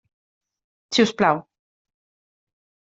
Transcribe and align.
Si 0.95 1.03
us 1.05 1.15
plau. 1.21 1.45